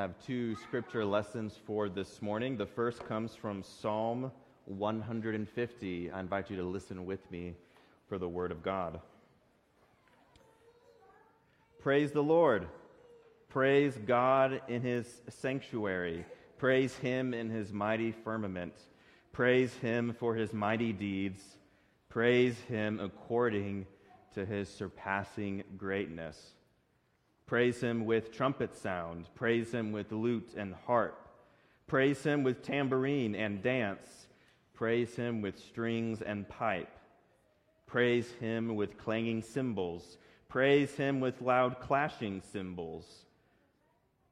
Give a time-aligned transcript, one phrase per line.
[0.00, 2.56] I have two scripture lessons for this morning.
[2.56, 4.32] The first comes from Psalm
[4.64, 6.10] 150.
[6.10, 7.52] I invite you to listen with me
[8.08, 8.98] for the Word of God.
[11.80, 12.66] Praise the Lord.
[13.50, 16.24] Praise God in His sanctuary.
[16.56, 18.72] Praise Him in His mighty firmament.
[19.32, 21.42] Praise Him for His mighty deeds.
[22.08, 23.84] Praise Him according
[24.32, 26.54] to His surpassing greatness.
[27.50, 29.26] Praise him with trumpet sound.
[29.34, 31.28] Praise him with lute and harp.
[31.88, 34.28] Praise him with tambourine and dance.
[34.72, 36.96] Praise him with strings and pipe.
[37.88, 40.16] Praise him with clanging cymbals.
[40.48, 43.24] Praise him with loud clashing cymbals.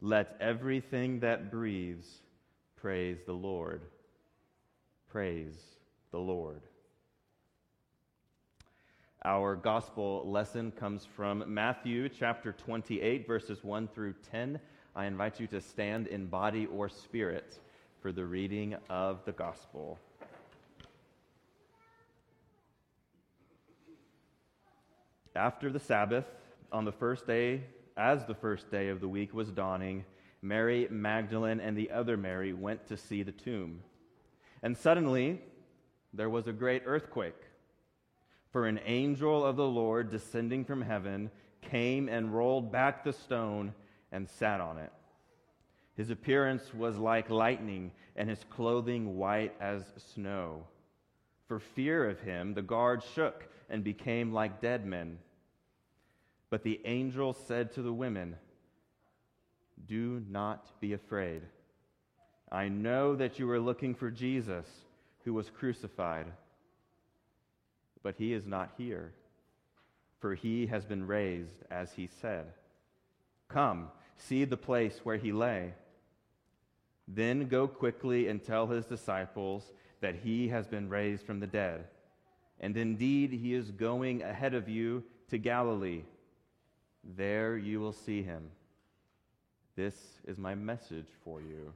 [0.00, 2.22] Let everything that breathes
[2.76, 3.82] praise the Lord.
[5.10, 5.60] Praise
[6.12, 6.62] the Lord.
[9.24, 14.58] Our gospel lesson comes from Matthew chapter 28, verses 1 through 10.
[14.96, 17.60] I invite you to stand in body or spirit
[18.00, 20.00] for the reading of the gospel.
[25.36, 26.26] After the Sabbath,
[26.72, 27.62] on the first day,
[27.96, 30.04] as the first day of the week was dawning,
[30.42, 33.82] Mary Magdalene and the other Mary went to see the tomb.
[34.64, 35.40] And suddenly,
[36.12, 37.40] there was a great earthquake
[38.52, 41.30] for an angel of the Lord descending from heaven
[41.62, 43.72] came and rolled back the stone
[44.12, 44.92] and sat on it.
[45.94, 49.82] His appearance was like lightning, and his clothing white as
[50.14, 50.64] snow.
[51.48, 55.18] For fear of him, the guards shook and became like dead men.
[56.50, 58.36] But the angel said to the women,
[59.86, 61.42] Do not be afraid.
[62.50, 64.66] I know that you are looking for Jesus,
[65.24, 66.26] who was crucified
[68.02, 69.12] but he is not here,
[70.20, 72.46] for he has been raised, as he said.
[73.48, 75.74] Come, see the place where he lay.
[77.08, 81.84] Then go quickly and tell his disciples that he has been raised from the dead.
[82.60, 86.02] And indeed, he is going ahead of you to Galilee.
[87.16, 88.50] There you will see him.
[89.74, 89.94] This
[90.26, 91.72] is my message for you.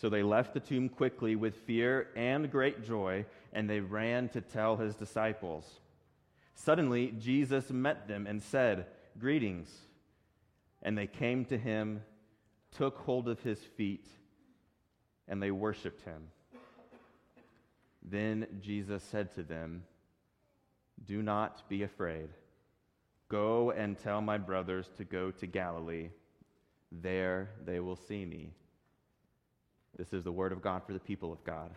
[0.00, 4.40] So they left the tomb quickly with fear and great joy, and they ran to
[4.40, 5.78] tell his disciples.
[6.54, 8.86] Suddenly, Jesus met them and said,
[9.18, 9.68] Greetings.
[10.82, 12.02] And they came to him,
[12.78, 14.06] took hold of his feet,
[15.28, 16.28] and they worshiped him.
[18.02, 19.84] Then Jesus said to them,
[21.04, 22.30] Do not be afraid.
[23.28, 26.08] Go and tell my brothers to go to Galilee.
[26.90, 28.54] There they will see me.
[30.00, 31.70] This is the word of God for the people of God.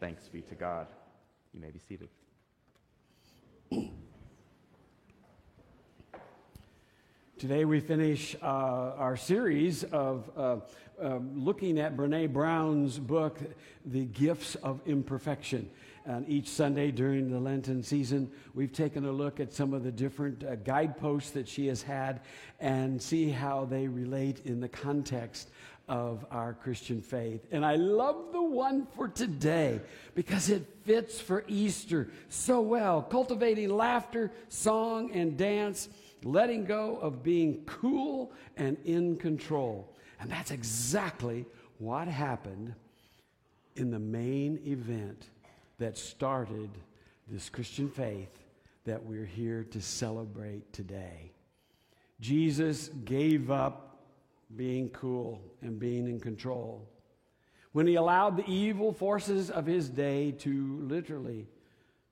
[0.00, 0.86] Thanks be to God.
[1.52, 2.08] You may be seated.
[7.38, 10.56] Today we finish uh, our series of uh,
[10.98, 13.38] uh, looking at Brene Brown's book,
[13.84, 15.68] The Gifts of Imperfection.
[16.06, 19.92] And each Sunday during the Lenten season, we've taken a look at some of the
[19.92, 22.20] different uh, guideposts that she has had
[22.58, 25.50] and see how they relate in the context
[25.88, 27.44] of our Christian faith.
[27.50, 29.80] And I love the one for today
[30.14, 33.02] because it fits for Easter so well.
[33.02, 35.88] Cultivating laughter, song, and dance,
[36.22, 39.92] letting go of being cool and in control.
[40.20, 41.44] And that's exactly
[41.78, 42.74] what happened
[43.74, 45.28] in the main event
[45.80, 46.70] that started
[47.26, 48.30] this Christian faith
[48.84, 51.32] that we're here to celebrate today.
[52.20, 53.98] Jesus gave up
[54.56, 56.86] being cool and being in control.
[57.72, 61.46] When he allowed the evil forces of his day to literally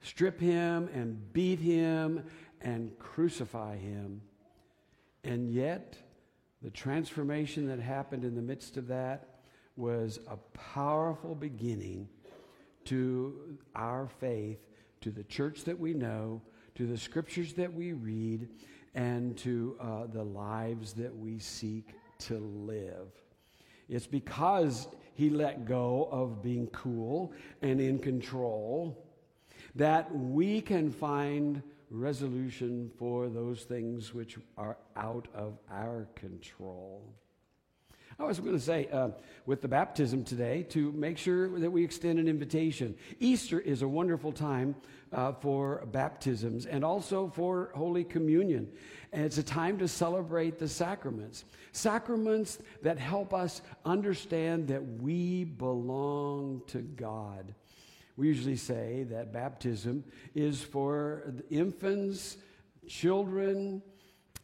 [0.00, 2.25] strip him and beat him
[2.61, 4.23] and crucify him.
[5.25, 5.97] And yet,
[6.62, 9.41] the transformation that happened in the midst of that
[9.77, 12.09] was a powerful beginning
[12.88, 14.59] to our faith,
[15.00, 16.41] to the church that we know,
[16.75, 18.49] to the scriptures that we read,
[18.94, 23.09] and to uh, the lives that we seek to live.
[23.88, 27.32] It's because he let go of being cool
[27.62, 29.05] and in control
[29.75, 37.02] that we can find resolution for those things which are out of our control.
[38.20, 39.11] I was going to say, uh,
[39.47, 42.97] with the baptism today, to make sure that we extend an invitation.
[43.20, 44.75] Easter is a wonderful time
[45.12, 48.69] uh, for baptisms and also for Holy Communion.
[49.12, 51.44] And it's a time to celebrate the sacraments.
[51.70, 57.55] Sacraments that help us understand that we belong to God.
[58.17, 60.03] We usually say that baptism
[60.35, 62.37] is for infants,
[62.88, 63.81] children,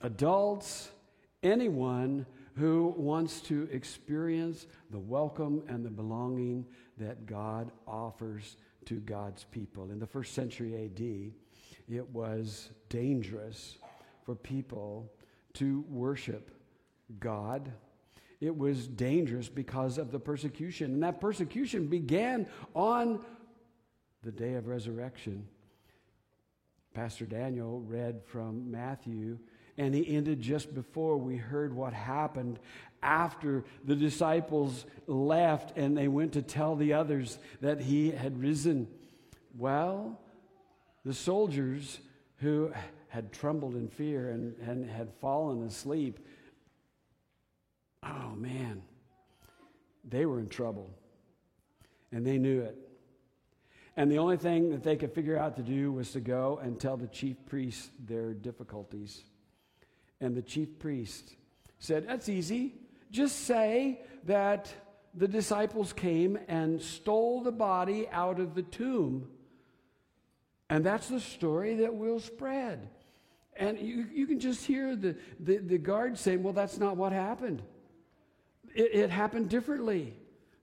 [0.01, 0.91] adults,
[1.43, 2.25] anyone
[2.57, 6.65] who wants to experience the welcome and the belonging
[6.99, 8.57] that God offers
[8.87, 9.91] to God's people.
[9.91, 13.79] In the first century AD, it was dangerous
[14.25, 15.13] for people
[15.55, 16.51] to worship
[17.19, 17.73] God.
[18.41, 20.93] It was dangerous because of the persecution.
[20.95, 23.25] And that persecution began on
[24.23, 25.47] the day of resurrection.
[26.95, 29.39] Pastor Daniel read from Matthew,
[29.77, 32.59] and he ended just before we heard what happened
[33.03, 38.89] after the disciples left and they went to tell the others that he had risen.
[39.57, 40.21] Well,
[41.05, 42.01] the soldiers
[42.37, 42.73] who
[43.09, 46.19] had trembled in fear and, and had fallen asleep,
[48.03, 48.83] oh man,
[50.09, 50.91] they were in trouble.
[52.11, 52.77] And they knew it.
[53.97, 56.79] And the only thing that they could figure out to do was to go and
[56.81, 59.23] tell the chief priests their difficulties.
[60.21, 61.35] And the chief priest
[61.79, 62.75] said, That's easy.
[63.11, 64.73] Just say that
[65.15, 69.29] the disciples came and stole the body out of the tomb.
[70.69, 72.89] And that's the story that will spread.
[73.57, 77.13] And you, you can just hear the, the, the guard saying, Well, that's not what
[77.13, 77.63] happened.
[78.75, 80.15] It, it happened differently.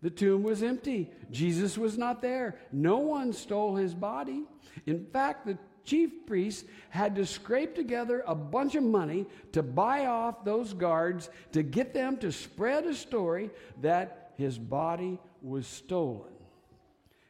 [0.01, 1.11] The tomb was empty.
[1.29, 2.57] Jesus was not there.
[2.71, 4.45] No one stole his body.
[4.87, 10.05] In fact, the chief priests had to scrape together a bunch of money to buy
[10.05, 13.49] off those guards to get them to spread a story
[13.81, 16.33] that his body was stolen.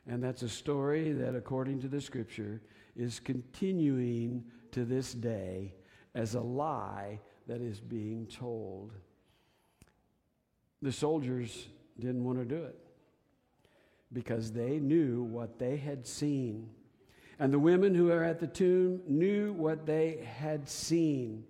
[0.07, 2.61] And that's a story that, according to the scripture,
[2.95, 5.73] is continuing to this day
[6.15, 8.93] as a lie that is being told.
[10.81, 11.67] The soldiers
[11.99, 12.79] didn't want to do it
[14.13, 16.69] because they knew what they had seen.
[17.41, 21.43] And the women who were at the tomb knew what they had seen.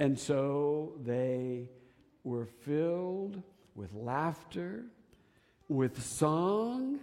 [0.00, 1.68] And so they
[2.24, 3.40] were filled
[3.76, 4.82] with laughter,
[5.68, 6.98] with song,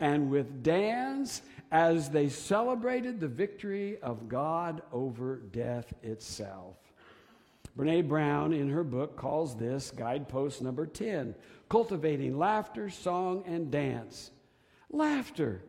[0.00, 6.76] and with dance as they celebrated the victory of God over death itself.
[7.76, 11.34] Brene Brown, in her book, calls this guidepost number 10
[11.68, 14.30] cultivating laughter, song, and dance.
[14.88, 15.60] Laughter.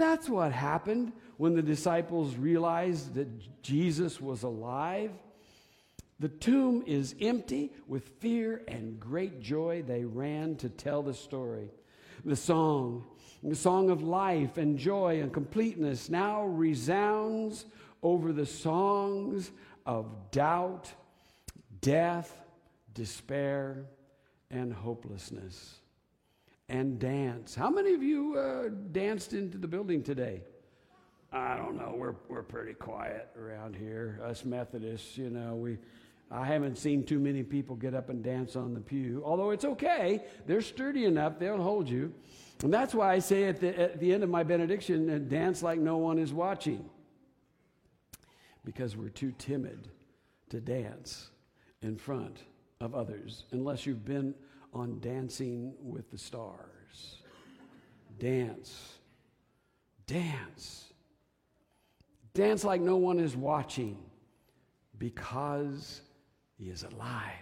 [0.00, 3.28] That's what happened when the disciples realized that
[3.62, 5.10] Jesus was alive.
[6.20, 7.74] The tomb is empty.
[7.86, 11.68] With fear and great joy, they ran to tell the story.
[12.24, 13.04] The song,
[13.42, 17.66] the song of life and joy and completeness, now resounds
[18.02, 19.50] over the songs
[19.84, 20.90] of doubt,
[21.82, 22.40] death,
[22.94, 23.84] despair,
[24.50, 25.79] and hopelessness.
[26.70, 27.56] And dance.
[27.56, 30.40] How many of you uh, danced into the building today?
[31.32, 31.94] I don't know.
[31.96, 34.20] We're, we're pretty quiet around here.
[34.24, 35.78] Us Methodists, you know, we.
[36.30, 39.64] I haven't seen too many people get up and dance on the pew, although it's
[39.64, 40.22] okay.
[40.46, 42.14] They're sturdy enough, they'll hold you.
[42.62, 45.60] And that's why I say at the, at the end of my benediction, uh, dance
[45.64, 46.88] like no one is watching.
[48.64, 49.88] Because we're too timid
[50.50, 51.30] to dance
[51.82, 52.44] in front
[52.80, 54.34] of others unless you've been
[54.72, 57.22] on Dancing with the Stars.
[58.18, 58.98] Dance.
[60.06, 60.92] Dance.
[62.34, 63.98] Dance like no one is watching
[64.98, 66.02] because
[66.56, 67.32] He is alive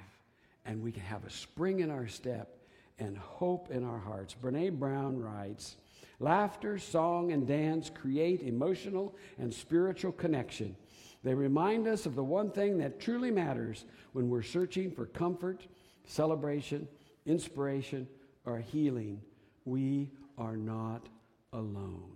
[0.65, 2.59] and we can have a spring in our step
[2.99, 4.35] and hope in our hearts.
[4.41, 5.77] Brene Brown writes
[6.21, 10.75] Laughter, song, and dance create emotional and spiritual connection.
[11.23, 15.67] They remind us of the one thing that truly matters when we're searching for comfort,
[16.05, 16.89] celebration,
[17.27, 18.09] inspiration,
[18.45, 19.21] or healing.
[19.65, 21.09] We are not
[21.53, 22.13] alone.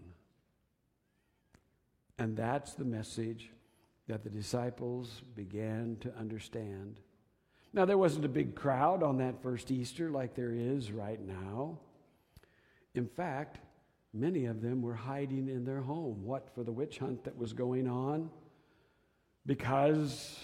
[2.18, 3.50] And that's the message
[4.08, 7.00] that the disciples began to understand.
[7.72, 11.78] Now, there wasn't a big crowd on that first Easter like there is right now.
[12.94, 13.58] In fact,
[14.12, 16.24] many of them were hiding in their home.
[16.24, 18.30] What for the witch hunt that was going on?
[19.46, 20.38] Because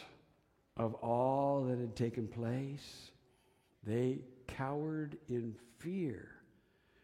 [0.77, 3.11] of all that had taken place,
[3.85, 6.29] they cowered in fear.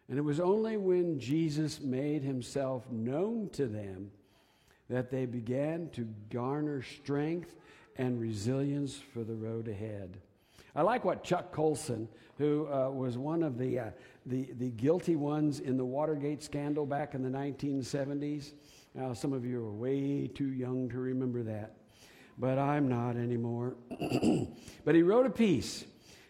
[0.08, 4.10] And it was only when Jesus made himself known to them
[4.90, 7.54] that they began to garner strength
[7.96, 10.18] and resilience for the road ahead.
[10.76, 13.90] I like what Chuck Colson, who uh, was one of the, uh,
[14.26, 18.52] the, the guilty ones in the Watergate scandal back in the 1970s.
[18.94, 21.76] Now, some of you are way too young to remember that,
[22.36, 23.76] but I'm not anymore.
[24.84, 25.84] but he wrote a piece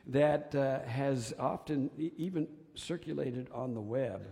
[0.07, 4.27] that uh, has often even circulated on the web.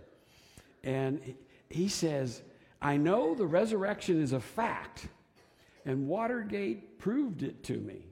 [0.85, 1.35] And
[1.71, 2.43] he says,
[2.81, 5.09] I know the resurrection is a fact
[5.85, 8.07] and Watergate proved it to me.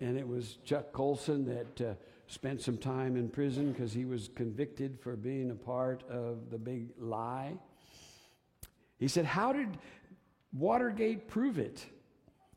[0.00, 1.94] and it was Chuck Colson that uh,
[2.26, 6.58] spent some time in prison because he was convicted for being a part of the
[6.58, 7.54] big lie.
[8.98, 9.78] He said, How did
[10.52, 11.86] Watergate prove it?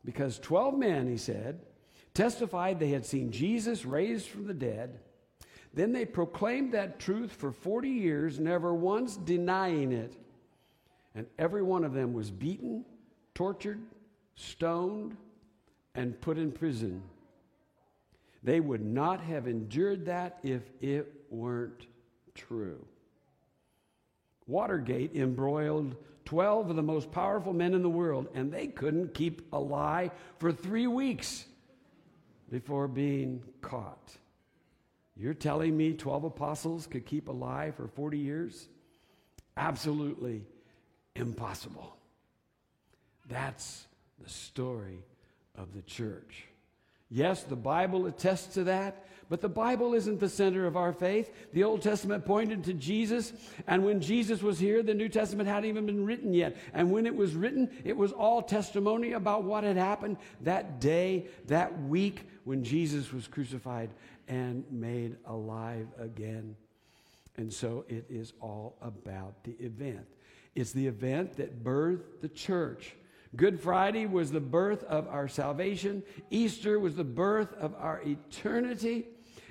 [0.04, 1.62] Because 12 men, he said,
[2.20, 5.00] testified they had seen Jesus raised from the dead.
[5.74, 10.18] Then they proclaimed that truth for 40 years, never once denying it.
[11.16, 12.84] And every one of them was beaten,
[13.34, 13.80] tortured,
[14.36, 15.16] stoned,
[15.96, 17.02] and put in prison.
[18.44, 21.88] They would not have endured that if it weren't
[22.36, 22.86] true.
[24.46, 25.96] Watergate embroiled
[26.26, 30.12] 12 of the most powerful men in the world, and they couldn't keep a lie
[30.38, 31.46] for three weeks
[32.50, 34.18] before being caught.
[35.16, 38.68] You're telling me 12 apostles could keep a lie for 40 years?
[39.58, 40.46] Absolutely
[41.16, 41.98] impossible.
[43.28, 43.86] That's
[44.24, 45.04] the story
[45.56, 46.46] of the church.
[47.10, 51.32] Yes, the Bible attests to that, but the Bible isn't the center of our faith.
[51.54, 53.32] The Old Testament pointed to Jesus,
[53.68, 56.58] and when Jesus was here, the New Testament hadn't even been written yet.
[56.74, 61.28] And when it was written, it was all testimony about what had happened that day,
[61.46, 63.92] that week when Jesus was crucified
[64.28, 66.56] and made alive again.
[67.38, 70.08] And so it is all about the event.
[70.56, 72.96] It's the event that birthed the church.
[73.36, 76.02] Good Friday was the birth of our salvation.
[76.32, 79.06] Easter was the birth of our eternity.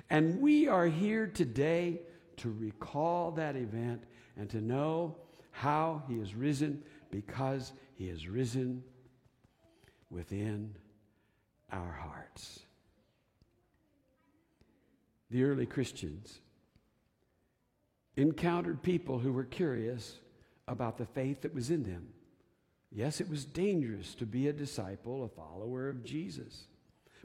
[0.09, 2.01] And we are here today
[2.37, 4.03] to recall that event
[4.37, 5.15] and to know
[5.51, 8.83] how he has risen because he has risen
[10.09, 10.73] within
[11.71, 12.61] our hearts.
[15.29, 16.39] The early Christians
[18.17, 20.19] encountered people who were curious
[20.67, 22.07] about the faith that was in them.
[22.91, 26.65] Yes, it was dangerous to be a disciple, a follower of Jesus.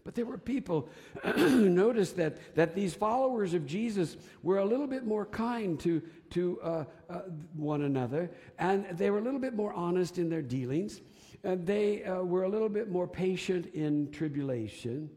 [0.04, 0.88] But there were people
[1.34, 6.02] who noticed that, that these followers of Jesus were a little bit more kind to,
[6.30, 7.20] to uh, uh,
[7.54, 11.00] one another, and they were a little bit more honest in their dealings.
[11.42, 15.11] And they uh, were a little bit more patient in tribulation,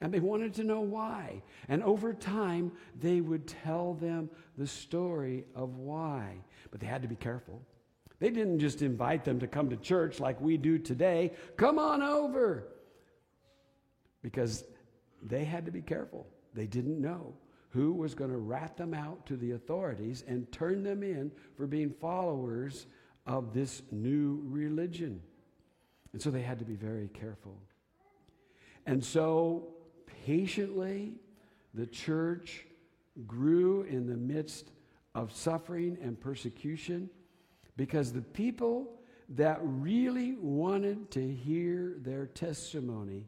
[0.00, 1.42] and they wanted to know why.
[1.68, 6.36] And over time, they would tell them the story of why.
[6.70, 7.62] But they had to be careful
[8.20, 11.32] they didn't just invite them to come to church like we do today.
[11.56, 12.66] Come on over.
[14.22, 14.64] Because
[15.22, 16.26] they had to be careful.
[16.54, 17.34] They didn't know
[17.70, 21.66] who was going to rat them out to the authorities and turn them in for
[21.66, 22.86] being followers
[23.26, 25.20] of this new religion.
[26.12, 27.56] And so they had to be very careful.
[28.86, 29.68] And so,
[30.26, 31.12] patiently,
[31.74, 32.66] the church
[33.26, 34.70] grew in the midst
[35.14, 37.08] of suffering and persecution
[37.76, 43.26] because the people that really wanted to hear their testimony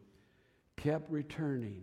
[0.83, 1.81] kept returning,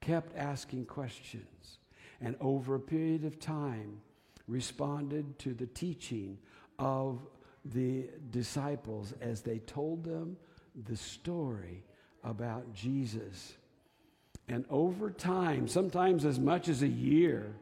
[0.00, 1.78] kept asking questions,
[2.20, 4.00] and over a period of time
[4.48, 6.36] responded to the teaching
[6.78, 7.20] of
[7.64, 10.36] the disciples as they told them
[10.88, 11.84] the story
[12.24, 13.54] about Jesus.
[14.48, 17.54] And over time, sometimes as much as a year,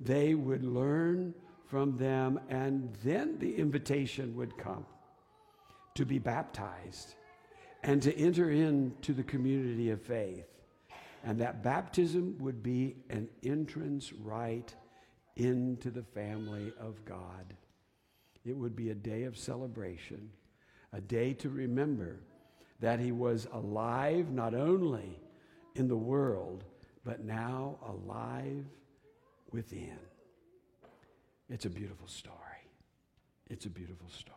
[0.00, 1.34] they would learn
[1.66, 4.84] from them, and then the invitation would come
[5.94, 7.14] to be baptized
[7.82, 10.46] and to enter into the community of faith.
[11.24, 14.74] And that baptism would be an entrance right
[15.36, 17.54] into the family of God.
[18.44, 20.30] It would be a day of celebration,
[20.92, 22.20] a day to remember
[22.80, 25.20] that he was alive not only
[25.74, 26.64] in the world,
[27.04, 28.64] but now alive
[29.52, 29.98] within.
[31.48, 32.36] It's a beautiful story.
[33.48, 34.36] It's a beautiful story.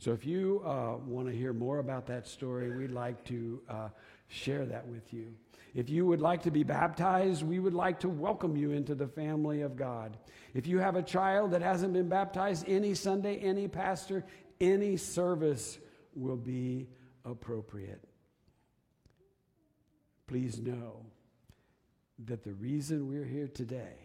[0.00, 3.88] So, if you uh, want to hear more about that story, we'd like to uh,
[4.28, 5.34] share that with you.
[5.74, 9.08] If you would like to be baptized, we would like to welcome you into the
[9.08, 10.16] family of God.
[10.54, 14.24] If you have a child that hasn't been baptized, any Sunday, any pastor,
[14.60, 15.78] any service
[16.14, 16.86] will be
[17.24, 18.02] appropriate.
[20.28, 21.04] Please know
[22.26, 23.96] that the reason we're here today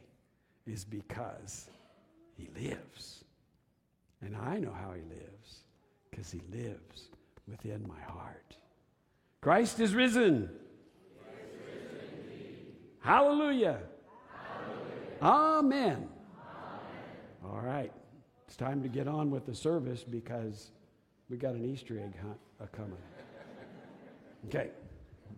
[0.65, 1.69] is because
[2.35, 3.23] he lives.
[4.21, 5.63] And I know how he lives
[6.13, 7.09] because he lives
[7.47, 8.55] within my heart.
[9.41, 10.49] Christ is risen.
[12.99, 13.79] Hallelujah.
[15.21, 15.21] Hallelujah.
[15.21, 15.91] Amen.
[15.91, 16.09] Amen.
[17.43, 17.91] All right.
[18.45, 20.71] It's time to get on with the service because
[21.29, 22.37] we got an Easter egg hunt
[22.71, 22.93] coming.
[24.47, 24.69] Okay.